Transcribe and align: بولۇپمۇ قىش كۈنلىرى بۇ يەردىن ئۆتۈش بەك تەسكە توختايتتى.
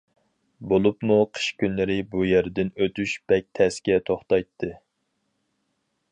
بولۇپمۇ 0.69 1.17
قىش 1.37 1.49
كۈنلىرى 1.63 1.97
بۇ 2.13 2.23
يەردىن 2.29 2.71
ئۆتۈش 2.83 3.13
بەك 3.33 3.45
تەسكە 3.59 3.99
توختايتتى. 4.11 4.71